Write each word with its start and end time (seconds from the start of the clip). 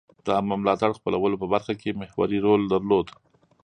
د 0.25 0.27
عامه 0.35 0.55
ملاتړ 0.61 0.91
خپلولو 0.99 1.35
په 1.41 1.47
برخه 1.53 1.73
کې 1.81 1.97
محوري 1.99 2.39
رول 2.45 2.61
درلود. 2.73 3.07